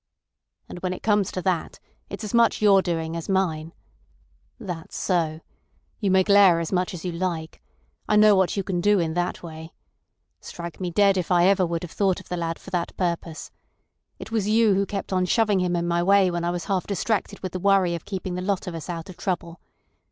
"And 0.67 0.79
when 0.79 0.93
it 0.93 1.03
comes 1.03 1.31
to 1.31 1.43
that, 1.43 1.79
it's 2.09 2.23
as 2.23 2.33
much 2.33 2.59
your 2.59 2.81
doing 2.81 3.15
as 3.15 3.29
mine. 3.29 3.71
That's 4.59 4.97
so. 4.97 5.41
You 5.99 6.09
may 6.09 6.23
glare 6.23 6.59
as 6.59 6.71
much 6.71 6.95
as 6.95 7.05
you 7.05 7.11
like. 7.11 7.61
I 8.09 8.15
know 8.15 8.35
what 8.35 8.57
you 8.57 8.63
can 8.63 8.81
do 8.81 8.97
in 8.97 9.13
that 9.13 9.43
way. 9.43 9.73
Strike 10.39 10.79
me 10.79 10.89
dead 10.89 11.17
if 11.17 11.29
I 11.31 11.45
ever 11.45 11.67
would 11.67 11.83
have 11.83 11.91
thought 11.91 12.19
of 12.19 12.29
the 12.29 12.35
lad 12.37 12.57
for 12.57 12.71
that 12.71 12.97
purpose. 12.97 13.51
It 14.17 14.31
was 14.31 14.49
you 14.49 14.73
who 14.73 14.87
kept 14.87 15.13
on 15.13 15.25
shoving 15.27 15.59
him 15.59 15.75
in 15.75 15.87
my 15.87 16.01
way 16.01 16.31
when 16.31 16.43
I 16.43 16.49
was 16.49 16.65
half 16.65 16.87
distracted 16.87 17.39
with 17.41 17.51
the 17.51 17.59
worry 17.59 17.93
of 17.93 18.03
keeping 18.05 18.33
the 18.33 18.41
lot 18.41 18.65
of 18.65 18.73
us 18.73 18.89
out 18.89 19.07
of 19.07 19.17
trouble. 19.17 19.59